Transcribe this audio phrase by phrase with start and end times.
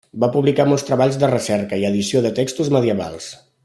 [0.21, 3.33] Va publicar molts treballs de recerca i d'edició de textos medievals.